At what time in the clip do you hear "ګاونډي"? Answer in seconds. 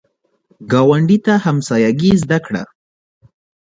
0.71-1.17